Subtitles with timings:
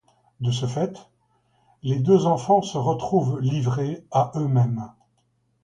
[0.39, 0.97] De ce fait,
[1.83, 4.91] les deux enfants se retrouvent livrés à eux-mêmes.